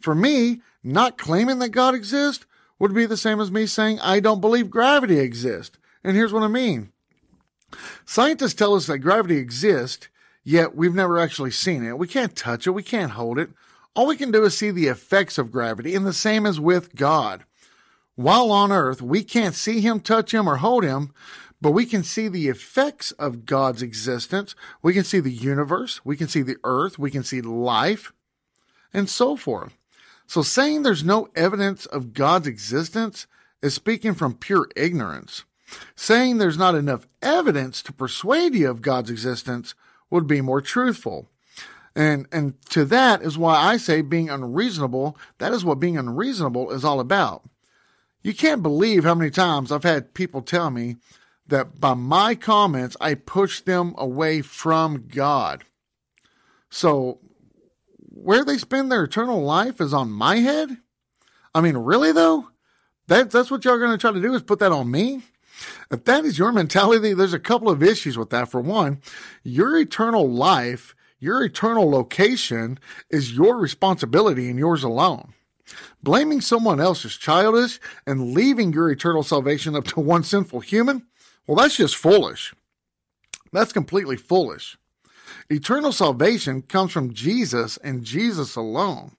For 0.00 0.14
me, 0.14 0.62
not 0.84 1.18
claiming 1.18 1.58
that 1.58 1.70
God 1.70 1.96
exists 1.96 2.46
would 2.78 2.94
be 2.94 3.04
the 3.04 3.16
same 3.16 3.40
as 3.40 3.50
me 3.50 3.66
saying 3.66 3.98
I 3.98 4.20
don't 4.20 4.40
believe 4.40 4.70
gravity 4.70 5.18
exists. 5.18 5.76
And 6.04 6.14
here's 6.14 6.32
what 6.32 6.44
I 6.44 6.48
mean. 6.48 6.92
Scientists 8.06 8.54
tell 8.54 8.76
us 8.76 8.86
that 8.86 9.00
gravity 9.00 9.38
exists, 9.38 10.08
yet 10.48 10.74
we've 10.74 10.94
never 10.94 11.18
actually 11.18 11.50
seen 11.50 11.84
it. 11.84 11.98
We 11.98 12.08
can't 12.08 12.34
touch 12.34 12.66
it. 12.66 12.70
We 12.70 12.82
can't 12.82 13.12
hold 13.12 13.38
it. 13.38 13.50
All 13.94 14.06
we 14.06 14.16
can 14.16 14.30
do 14.30 14.44
is 14.44 14.56
see 14.56 14.70
the 14.70 14.86
effects 14.86 15.36
of 15.36 15.52
gravity, 15.52 15.94
and 15.94 16.06
the 16.06 16.14
same 16.14 16.46
as 16.46 16.58
with 16.58 16.94
God. 16.94 17.44
While 18.14 18.50
on 18.50 18.72
earth, 18.72 19.02
we 19.02 19.22
can't 19.22 19.54
see 19.54 19.82
him, 19.82 20.00
touch 20.00 20.32
him, 20.32 20.48
or 20.48 20.56
hold 20.56 20.84
him, 20.84 21.12
but 21.60 21.72
we 21.72 21.84
can 21.84 22.02
see 22.02 22.28
the 22.28 22.48
effects 22.48 23.12
of 23.12 23.44
God's 23.44 23.82
existence. 23.82 24.54
We 24.80 24.94
can 24.94 25.04
see 25.04 25.20
the 25.20 25.30
universe. 25.30 26.00
We 26.02 26.16
can 26.16 26.28
see 26.28 26.40
the 26.40 26.56
earth. 26.64 26.98
We 26.98 27.10
can 27.10 27.24
see 27.24 27.42
life 27.42 28.12
and 28.94 29.06
so 29.06 29.36
forth. 29.36 29.76
So 30.26 30.40
saying 30.40 30.82
there's 30.82 31.04
no 31.04 31.28
evidence 31.36 31.84
of 31.84 32.14
God's 32.14 32.46
existence 32.46 33.26
is 33.60 33.74
speaking 33.74 34.14
from 34.14 34.34
pure 34.34 34.68
ignorance. 34.76 35.44
Saying 35.94 36.38
there's 36.38 36.56
not 36.56 36.74
enough 36.74 37.06
evidence 37.20 37.82
to 37.82 37.92
persuade 37.92 38.54
you 38.54 38.70
of 38.70 38.80
God's 38.80 39.10
existence 39.10 39.74
would 40.10 40.26
be 40.26 40.40
more 40.40 40.60
truthful. 40.60 41.28
And, 41.94 42.26
and 42.30 42.54
to 42.70 42.84
that 42.86 43.22
is 43.22 43.36
why 43.36 43.56
I 43.56 43.76
say 43.76 44.02
being 44.02 44.30
unreasonable, 44.30 45.16
that 45.38 45.52
is 45.52 45.64
what 45.64 45.80
being 45.80 45.98
unreasonable 45.98 46.70
is 46.70 46.84
all 46.84 47.00
about. 47.00 47.48
You 48.22 48.34
can't 48.34 48.62
believe 48.62 49.04
how 49.04 49.14
many 49.14 49.30
times 49.30 49.72
I've 49.72 49.84
had 49.84 50.14
people 50.14 50.42
tell 50.42 50.70
me 50.70 50.96
that 51.46 51.80
by 51.80 51.94
my 51.94 52.34
comments, 52.34 52.96
I 53.00 53.14
push 53.14 53.60
them 53.60 53.94
away 53.96 54.42
from 54.42 55.08
God. 55.08 55.64
So, 56.70 57.20
where 57.98 58.44
they 58.44 58.58
spend 58.58 58.92
their 58.92 59.04
eternal 59.04 59.42
life 59.42 59.80
is 59.80 59.94
on 59.94 60.10
my 60.10 60.36
head? 60.36 60.76
I 61.54 61.60
mean, 61.60 61.76
really 61.76 62.12
though? 62.12 62.48
That, 63.06 63.30
that's 63.30 63.50
what 63.50 63.64
y'all 63.64 63.74
are 63.74 63.78
going 63.78 63.92
to 63.92 63.98
try 63.98 64.12
to 64.12 64.20
do 64.20 64.34
is 64.34 64.42
put 64.42 64.58
that 64.58 64.72
on 64.72 64.90
me? 64.90 65.22
If 65.90 66.04
that 66.04 66.24
is 66.24 66.38
your 66.38 66.52
mentality, 66.52 67.14
there's 67.14 67.32
a 67.32 67.38
couple 67.38 67.70
of 67.70 67.82
issues 67.82 68.16
with 68.16 68.30
that. 68.30 68.50
For 68.50 68.60
one, 68.60 69.00
your 69.42 69.76
eternal 69.76 70.28
life, 70.28 70.94
your 71.18 71.42
eternal 71.44 71.90
location 71.90 72.78
is 73.10 73.32
your 73.32 73.56
responsibility 73.56 74.48
and 74.48 74.58
yours 74.58 74.82
alone. 74.82 75.32
Blaming 76.02 76.40
someone 76.40 76.80
else 76.80 77.04
is 77.04 77.16
childish 77.16 77.80
and 78.06 78.32
leaving 78.32 78.72
your 78.72 78.90
eternal 78.90 79.22
salvation 79.22 79.74
up 79.74 79.84
to 79.86 80.00
one 80.00 80.22
sinful 80.22 80.60
human, 80.60 81.06
well, 81.46 81.56
that's 81.56 81.76
just 81.76 81.96
foolish. 81.96 82.54
That's 83.52 83.72
completely 83.72 84.16
foolish. 84.16 84.76
Eternal 85.50 85.92
salvation 85.92 86.62
comes 86.62 86.92
from 86.92 87.14
Jesus 87.14 87.78
and 87.78 88.04
Jesus 88.04 88.54
alone. 88.54 89.16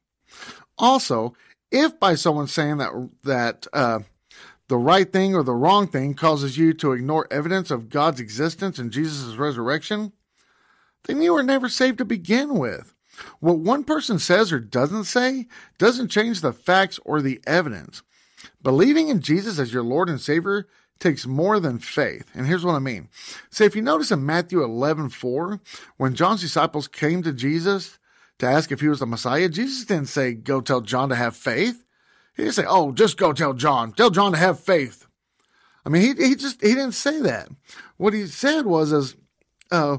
Also, 0.77 1.34
if 1.72 2.00
by 2.00 2.15
someone 2.15 2.48
saying 2.48 2.77
that 2.77 2.91
that 3.24 3.67
uh, 3.74 4.00
the 4.69 4.77
right 4.77 5.11
thing 5.11 5.35
or 5.35 5.43
the 5.43 5.53
wrong 5.53 5.88
thing 5.88 6.13
causes 6.13 6.57
you 6.57 6.73
to 6.75 6.93
ignore 6.93 7.27
evidence 7.29 7.71
of 7.71 7.89
God's 7.89 8.19
existence 8.19 8.79
and 8.79 8.91
Jesus' 8.91 9.35
resurrection, 9.35 10.13
then 11.05 11.21
you 11.21 11.33
were 11.33 11.43
never 11.43 11.67
saved 11.67 11.97
to 11.97 12.05
begin 12.05 12.57
with. 12.57 12.93
What 13.39 13.57
one 13.57 13.83
person 13.83 14.19
says 14.19 14.53
or 14.53 14.59
doesn't 14.59 15.05
say 15.05 15.47
doesn't 15.77 16.09
change 16.09 16.39
the 16.39 16.53
facts 16.53 16.99
or 17.03 17.21
the 17.21 17.41
evidence. 17.45 18.03
Believing 18.61 19.09
in 19.09 19.21
Jesus 19.21 19.59
as 19.59 19.73
your 19.73 19.83
Lord 19.83 20.07
and 20.07 20.21
Savior 20.21 20.67
takes 20.99 21.25
more 21.25 21.59
than 21.59 21.79
faith. 21.79 22.29
And 22.33 22.45
here's 22.45 22.63
what 22.63 22.75
I 22.75 22.79
mean. 22.79 23.09
Say, 23.49 23.65
if 23.65 23.75
you 23.75 23.81
notice 23.81 24.11
in 24.11 24.25
Matthew 24.25 24.63
11, 24.63 25.09
4, 25.09 25.59
when 25.97 26.13
John's 26.13 26.41
disciples 26.41 26.88
came 26.88 27.23
to 27.23 27.33
Jesus 27.33 27.97
to 28.38 28.45
ask 28.45 28.71
if 28.71 28.81
he 28.81 28.88
was 28.88 28.99
the 28.99 29.05
Messiah, 29.05 29.49
Jesus 29.49 29.85
didn't 29.85 30.09
say, 30.09 30.33
go 30.33 30.61
tell 30.61 30.81
John 30.81 31.09
to 31.09 31.15
have 31.15 31.35
faith. 31.35 31.83
He 32.39 32.46
didn't 32.46 32.55
say, 32.55 32.65
oh, 32.65 32.93
just 32.93 33.17
go 33.17 33.34
tell 33.34 33.53
John. 33.53 33.91
Tell 33.91 34.10
John 34.10 34.31
to 34.31 34.38
have 34.38 34.62
faith. 34.62 35.05
I 35.86 35.89
mean, 35.89 36.01
he, 36.03 36.27
he 36.29 36.36
just, 36.36 36.62
he 36.62 36.69
didn't 36.69 36.93
say 36.93 37.19
that. 37.19 37.50
What 37.98 38.13
he 38.13 38.27
said 38.27 38.65
was, 38.65 38.93
is, 38.93 39.17
uh, 39.72 39.98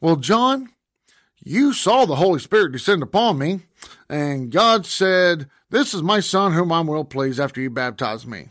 well, 0.00 0.14
John, 0.14 0.68
you 1.42 1.72
saw 1.72 2.04
the 2.04 2.14
Holy 2.14 2.38
Spirit 2.38 2.70
descend 2.70 3.02
upon 3.02 3.38
me, 3.38 3.62
and 4.08 4.52
God 4.52 4.86
said, 4.86 5.50
this 5.70 5.92
is 5.92 6.00
my 6.00 6.20
son 6.20 6.52
whom 6.52 6.70
I'm 6.70 6.86
well 6.86 7.02
pleased 7.02 7.40
after 7.40 7.60
you 7.60 7.70
baptize 7.70 8.24
me. 8.24 8.50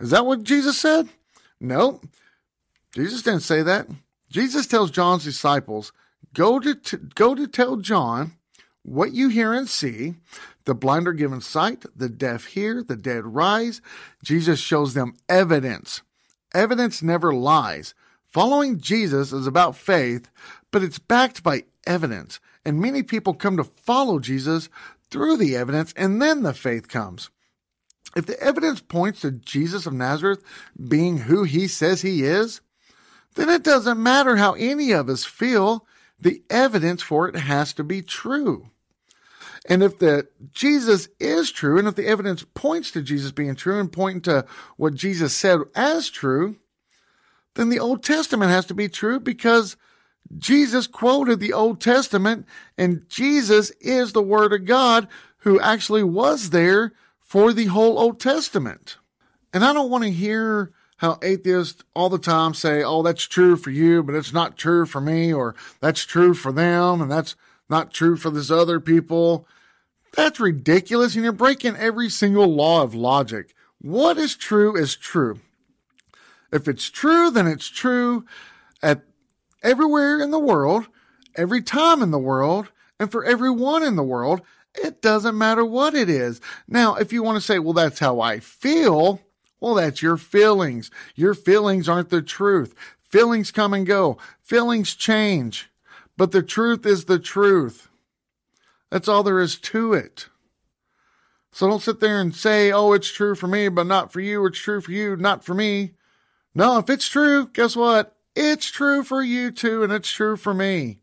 Is 0.00 0.08
that 0.08 0.24
what 0.24 0.42
Jesus 0.42 0.80
said? 0.80 1.10
No. 1.60 2.00
Jesus 2.94 3.20
didn't 3.20 3.40
say 3.40 3.60
that. 3.60 3.86
Jesus 4.30 4.66
tells 4.66 4.90
John's 4.90 5.24
disciples, 5.24 5.92
go 6.32 6.58
to, 6.58 6.74
t- 6.74 6.96
go 7.14 7.34
to 7.34 7.46
tell 7.46 7.76
John 7.76 8.32
what 8.86 9.12
you 9.12 9.28
hear 9.28 9.52
and 9.52 9.68
see. 9.68 10.14
The 10.64 10.74
blind 10.74 11.08
are 11.08 11.12
given 11.12 11.40
sight, 11.40 11.84
the 11.94 12.08
deaf 12.08 12.46
hear, 12.46 12.82
the 12.82 12.96
dead 12.96 13.24
rise. 13.26 13.80
Jesus 14.22 14.60
shows 14.60 14.94
them 14.94 15.16
evidence. 15.28 16.02
Evidence 16.54 17.02
never 17.02 17.34
lies. 17.34 17.94
Following 18.24 18.80
Jesus 18.80 19.32
is 19.32 19.46
about 19.46 19.76
faith, 19.76 20.30
but 20.70 20.82
it's 20.82 20.98
backed 20.98 21.42
by 21.42 21.64
evidence. 21.86 22.38
And 22.64 22.80
many 22.80 23.02
people 23.02 23.34
come 23.34 23.56
to 23.56 23.64
follow 23.64 24.18
Jesus 24.18 24.68
through 25.10 25.36
the 25.36 25.56
evidence, 25.56 25.92
and 25.96 26.20
then 26.20 26.42
the 26.42 26.54
faith 26.54 26.88
comes. 26.88 27.30
If 28.16 28.26
the 28.26 28.40
evidence 28.40 28.80
points 28.80 29.20
to 29.20 29.30
Jesus 29.30 29.86
of 29.86 29.92
Nazareth 29.92 30.42
being 30.88 31.18
who 31.18 31.44
he 31.44 31.68
says 31.68 32.02
he 32.02 32.22
is, 32.24 32.60
then 33.34 33.48
it 33.48 33.62
doesn't 33.62 34.02
matter 34.02 34.36
how 34.36 34.54
any 34.54 34.92
of 34.92 35.08
us 35.08 35.24
feel. 35.24 35.86
The 36.18 36.42
evidence 36.48 37.02
for 37.02 37.28
it 37.28 37.36
has 37.36 37.74
to 37.74 37.84
be 37.84 38.00
true. 38.00 38.70
And 39.68 39.82
if 39.82 39.98
the 39.98 40.28
Jesus 40.52 41.08
is 41.18 41.50
true, 41.50 41.78
and 41.78 41.88
if 41.88 41.94
the 41.94 42.06
evidence 42.06 42.44
points 42.54 42.90
to 42.92 43.02
Jesus 43.02 43.32
being 43.32 43.54
true 43.54 43.80
and 43.80 43.92
pointing 43.92 44.22
to 44.22 44.46
what 44.76 44.94
Jesus 44.94 45.36
said 45.36 45.60
as 45.74 46.08
true, 46.08 46.56
then 47.54 47.68
the 47.68 47.80
Old 47.80 48.02
Testament 48.04 48.50
has 48.50 48.66
to 48.66 48.74
be 48.74 48.88
true 48.88 49.18
because 49.18 49.76
Jesus 50.36 50.86
quoted 50.86 51.40
the 51.40 51.52
Old 51.52 51.80
Testament 51.80 52.46
and 52.76 53.08
Jesus 53.08 53.70
is 53.80 54.12
the 54.12 54.22
Word 54.22 54.52
of 54.52 54.64
God 54.64 55.08
who 55.38 55.60
actually 55.60 56.02
was 56.02 56.50
there 56.50 56.92
for 57.20 57.52
the 57.52 57.66
whole 57.66 57.98
Old 57.98 58.20
Testament. 58.20 58.98
And 59.52 59.64
I 59.64 59.72
don't 59.72 59.90
want 59.90 60.04
to 60.04 60.10
hear 60.10 60.72
how 60.98 61.18
atheists 61.22 61.84
all 61.94 62.08
the 62.08 62.18
time 62.18 62.54
say, 62.54 62.82
oh, 62.82 63.02
that's 63.02 63.24
true 63.24 63.56
for 63.56 63.70
you, 63.70 64.02
but 64.02 64.14
it's 64.14 64.32
not 64.32 64.56
true 64.56 64.86
for 64.86 65.00
me, 65.00 65.32
or 65.32 65.54
that's 65.80 66.04
true 66.04 66.34
for 66.34 66.52
them, 66.52 67.02
and 67.02 67.10
that's 67.10 67.36
not 67.68 67.92
true 67.92 68.16
for 68.16 68.30
this 68.30 68.50
other 68.50 68.80
people. 68.80 69.46
That's 70.14 70.40
ridiculous, 70.40 71.14
and 71.14 71.24
you're 71.24 71.32
breaking 71.32 71.76
every 71.76 72.08
single 72.08 72.46
law 72.46 72.82
of 72.82 72.94
logic. 72.94 73.54
What 73.80 74.18
is 74.18 74.34
true 74.34 74.76
is 74.76 74.96
true. 74.96 75.40
If 76.52 76.68
it's 76.68 76.88
true, 76.88 77.30
then 77.30 77.46
it's 77.46 77.68
true 77.68 78.24
at 78.82 79.02
everywhere 79.62 80.20
in 80.20 80.30
the 80.30 80.38
world, 80.38 80.86
every 81.36 81.62
time 81.62 82.02
in 82.02 82.10
the 82.10 82.18
world, 82.18 82.70
and 82.98 83.10
for 83.10 83.24
everyone 83.24 83.82
in 83.82 83.96
the 83.96 84.02
world. 84.02 84.40
It 84.74 85.00
doesn't 85.00 85.38
matter 85.38 85.64
what 85.64 85.94
it 85.94 86.10
is. 86.10 86.40
Now, 86.68 86.96
if 86.96 87.12
you 87.12 87.22
want 87.22 87.36
to 87.36 87.40
say, 87.40 87.58
well, 87.58 87.72
that's 87.72 87.98
how 87.98 88.20
I 88.20 88.40
feel, 88.40 89.22
well, 89.60 89.74
that's 89.74 90.02
your 90.02 90.18
feelings. 90.18 90.90
Your 91.14 91.34
feelings 91.34 91.88
aren't 91.88 92.10
the 92.10 92.22
truth. 92.22 92.74
Feelings 93.00 93.50
come 93.50 93.72
and 93.72 93.86
go. 93.86 94.18
Feelings 94.42 94.94
change. 94.94 95.70
But 96.16 96.32
the 96.32 96.42
truth 96.42 96.84
is 96.84 97.06
the 97.06 97.18
truth. 97.18 97.88
That's 98.90 99.08
all 99.08 99.22
there 99.22 99.40
is 99.40 99.58
to 99.58 99.92
it. 99.92 100.28
So 101.52 101.68
don't 101.68 101.82
sit 101.82 102.00
there 102.00 102.20
and 102.20 102.34
say, 102.34 102.70
oh, 102.70 102.92
it's 102.92 103.10
true 103.10 103.34
for 103.34 103.46
me, 103.46 103.68
but 103.68 103.86
not 103.86 104.12
for 104.12 104.20
you. 104.20 104.44
It's 104.46 104.58
true 104.58 104.80
for 104.80 104.92
you, 104.92 105.16
not 105.16 105.44
for 105.44 105.54
me. 105.54 105.92
No, 106.54 106.78
if 106.78 106.90
it's 106.90 107.08
true, 107.08 107.48
guess 107.48 107.74
what? 107.74 108.14
It's 108.34 108.70
true 108.70 109.02
for 109.02 109.22
you 109.22 109.50
too, 109.50 109.82
and 109.82 109.92
it's 109.92 110.10
true 110.10 110.36
for 110.36 110.52
me. 110.52 111.00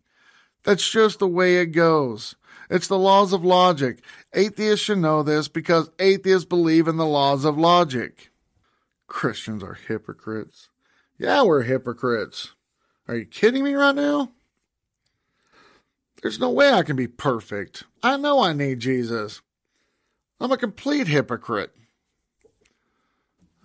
That's 0.64 0.90
just 0.90 1.20
the 1.20 1.28
way 1.28 1.58
it 1.58 1.68
goes. 1.68 2.36
It's 2.70 2.88
the 2.88 2.98
laws 2.98 3.34
of 3.34 3.44
logic. 3.44 4.04
Atheists 4.34 4.86
should 4.86 5.00
know 5.00 5.24
this 5.24 5.48
because 5.48 5.90
atheists 6.00 6.46
believe 6.46 6.88
in 6.88 6.98
the 6.98 7.06
laws 7.06 7.46
of 7.46 7.58
logic. 7.58 8.32
Christians 9.08 9.64
are 9.64 9.78
hypocrites. 9.88 10.70
Yeah, 11.18 11.44
we're 11.44 11.64
hypocrites. 11.64 12.54
Are 13.08 13.16
you 13.16 13.26
kidding 13.26 13.64
me 13.64 13.74
right 13.74 13.96
now? 13.96 14.32
There's 16.24 16.40
no 16.40 16.52
way 16.52 16.72
I 16.72 16.84
can 16.84 16.96
be 16.96 17.08
perfect. 17.08 17.84
I 18.02 18.16
know 18.16 18.42
I 18.42 18.54
need 18.54 18.80
Jesus. 18.80 19.42
I'm 20.40 20.54
a 20.54 20.58
complete 20.58 21.08
hypocrite. 21.08 21.76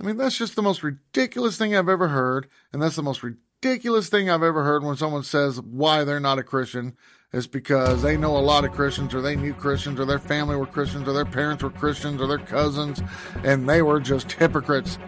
I 0.00 0.04
mean, 0.04 0.16
that's 0.16 0.36
just 0.36 0.56
the 0.56 0.62
most 0.62 0.82
ridiculous 0.82 1.56
thing 1.56 1.76
I've 1.76 1.88
ever 1.88 2.08
heard, 2.08 2.48
and 2.72 2.82
that's 2.82 2.96
the 2.96 3.02
most 3.02 3.22
ridiculous 3.22 4.08
thing 4.08 4.28
I've 4.28 4.42
ever 4.42 4.64
heard 4.64 4.82
when 4.82 4.96
someone 4.96 5.22
says 5.22 5.60
why 5.60 6.02
they're 6.02 6.18
not 6.18 6.40
a 6.40 6.42
Christian 6.42 6.96
is 7.32 7.46
because 7.46 8.02
they 8.02 8.16
know 8.16 8.36
a 8.36 8.38
lot 8.38 8.64
of 8.64 8.72
Christians 8.72 9.14
or 9.14 9.20
they 9.20 9.36
knew 9.36 9.54
Christians 9.54 10.00
or 10.00 10.04
their 10.04 10.18
family 10.18 10.56
were 10.56 10.66
Christians 10.66 11.06
or 11.06 11.12
their 11.12 11.24
parents 11.24 11.62
were 11.62 11.70
Christians 11.70 12.20
or 12.20 12.26
their 12.26 12.38
cousins 12.38 13.02
and 13.44 13.68
they 13.68 13.82
were 13.82 14.00
just 14.00 14.32
hypocrites. 14.32 14.98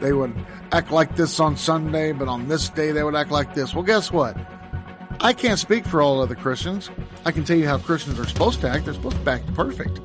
They 0.00 0.12
would 0.12 0.34
act 0.72 0.90
like 0.90 1.14
this 1.14 1.38
on 1.40 1.56
Sunday, 1.56 2.12
but 2.12 2.28
on 2.28 2.48
this 2.48 2.68
day 2.68 2.90
they 2.90 3.02
would 3.02 3.14
act 3.14 3.30
like 3.30 3.54
this. 3.54 3.74
Well, 3.74 3.84
guess 3.84 4.10
what? 4.10 4.36
I 5.20 5.32
can't 5.32 5.58
speak 5.58 5.84
for 5.84 6.00
all 6.00 6.22
other 6.22 6.36
Christians. 6.36 6.90
I 7.24 7.32
can 7.32 7.42
tell 7.44 7.56
you 7.56 7.66
how 7.66 7.78
Christians 7.78 8.20
are 8.20 8.26
supposed 8.26 8.60
to 8.60 8.70
act. 8.70 8.84
They're 8.84 8.94
supposed 8.94 9.24
to 9.24 9.30
act 9.30 9.52
perfect. 9.52 10.00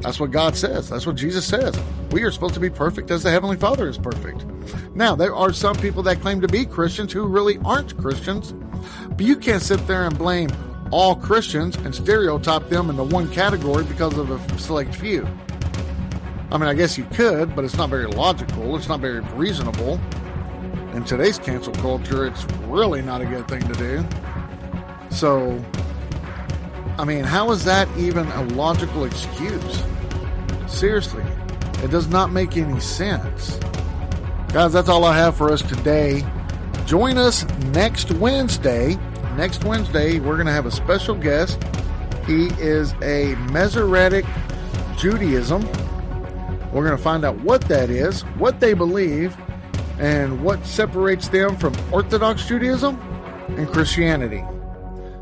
That's 0.00 0.18
what 0.18 0.30
God 0.30 0.56
says. 0.56 0.88
That's 0.88 1.06
what 1.06 1.16
Jesus 1.16 1.46
says. 1.46 1.78
We 2.10 2.22
are 2.22 2.30
supposed 2.30 2.54
to 2.54 2.60
be 2.60 2.70
perfect 2.70 3.10
as 3.10 3.22
the 3.22 3.30
Heavenly 3.30 3.56
Father 3.56 3.86
is 3.86 3.98
perfect. 3.98 4.46
Now, 4.94 5.14
there 5.14 5.34
are 5.34 5.52
some 5.52 5.76
people 5.76 6.02
that 6.04 6.22
claim 6.22 6.40
to 6.40 6.48
be 6.48 6.64
Christians 6.64 7.12
who 7.12 7.26
really 7.26 7.58
aren't 7.66 7.98
Christians, 7.98 8.54
but 9.10 9.20
you 9.20 9.36
can't 9.36 9.62
sit 9.62 9.86
there 9.86 10.06
and 10.06 10.16
blame 10.16 10.48
all 10.90 11.16
Christians 11.16 11.76
and 11.76 11.94
stereotype 11.94 12.70
them 12.70 12.88
into 12.88 13.02
one 13.02 13.30
category 13.30 13.84
because 13.84 14.16
of 14.16 14.30
a 14.30 14.58
select 14.58 14.94
few. 14.94 15.28
I 16.50 16.56
mean, 16.56 16.68
I 16.68 16.74
guess 16.74 16.96
you 16.96 17.04
could, 17.12 17.54
but 17.54 17.64
it's 17.64 17.76
not 17.76 17.90
very 17.90 18.06
logical. 18.06 18.76
It's 18.76 18.88
not 18.88 19.00
very 19.00 19.20
reasonable. 19.20 20.00
In 20.94 21.04
today's 21.04 21.38
cancel 21.38 21.74
culture, 21.74 22.26
it's 22.26 22.44
really 22.68 23.02
not 23.02 23.20
a 23.20 23.26
good 23.26 23.46
thing 23.48 23.60
to 23.60 23.74
do. 23.74 24.06
So, 25.16 25.64
I 26.98 27.06
mean, 27.06 27.24
how 27.24 27.50
is 27.50 27.64
that 27.64 27.88
even 27.96 28.26
a 28.32 28.42
logical 28.48 29.04
excuse? 29.04 29.82
Seriously, 30.66 31.24
it 31.82 31.90
does 31.90 32.06
not 32.08 32.32
make 32.32 32.58
any 32.58 32.78
sense. 32.80 33.58
Guys, 34.52 34.74
that's 34.74 34.90
all 34.90 35.06
I 35.06 35.16
have 35.16 35.34
for 35.34 35.50
us 35.50 35.62
today. 35.62 36.22
Join 36.84 37.16
us 37.16 37.48
next 37.72 38.10
Wednesday. 38.12 38.98
Next 39.38 39.64
Wednesday, 39.64 40.20
we're 40.20 40.34
going 40.34 40.48
to 40.48 40.52
have 40.52 40.66
a 40.66 40.70
special 40.70 41.14
guest. 41.14 41.64
He 42.26 42.48
is 42.58 42.92
a 43.00 43.36
Messianic 43.50 44.26
Judaism. 44.98 45.62
We're 46.72 46.84
going 46.84 46.96
to 46.96 47.02
find 47.02 47.24
out 47.24 47.40
what 47.40 47.62
that 47.68 47.88
is, 47.88 48.20
what 48.36 48.60
they 48.60 48.74
believe, 48.74 49.34
and 49.98 50.44
what 50.44 50.66
separates 50.66 51.28
them 51.28 51.56
from 51.56 51.74
Orthodox 51.90 52.44
Judaism 52.46 53.00
and 53.56 53.66
Christianity. 53.66 54.44